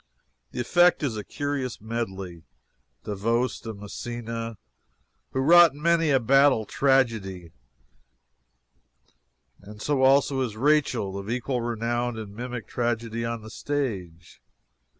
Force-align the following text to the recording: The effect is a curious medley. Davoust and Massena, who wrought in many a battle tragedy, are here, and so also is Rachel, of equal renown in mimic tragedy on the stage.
The 0.49 0.59
effect 0.59 1.03
is 1.03 1.15
a 1.15 1.23
curious 1.23 1.79
medley. 1.79 2.41
Davoust 3.03 3.67
and 3.67 3.79
Massena, 3.79 4.57
who 5.29 5.41
wrought 5.41 5.73
in 5.73 5.81
many 5.83 6.09
a 6.09 6.19
battle 6.19 6.65
tragedy, 6.65 7.29
are 7.37 7.39
here, 7.39 7.51
and 9.59 9.79
so 9.79 10.01
also 10.01 10.41
is 10.41 10.57
Rachel, 10.57 11.19
of 11.19 11.29
equal 11.29 11.61
renown 11.61 12.17
in 12.17 12.33
mimic 12.33 12.65
tragedy 12.65 13.23
on 13.23 13.43
the 13.43 13.51
stage. 13.51 14.41